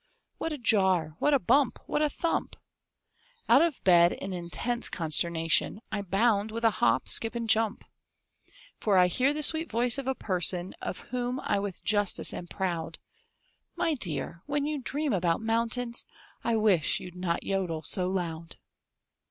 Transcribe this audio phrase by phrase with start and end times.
[0.39, 1.15] What a jar!
[1.19, 1.77] what a bump!
[1.85, 2.55] what a thump!
[3.47, 7.85] Out of bed, in intense consternation, I bound with a hop, skip, and jump.
[8.79, 12.47] For I hear the sweet voice of a "person" Of whom I with justice am
[12.47, 12.97] proud,
[13.77, 16.03] "_My dear, when you dream about mountains,
[16.43, 18.55] I wish you'd not jodel so loud!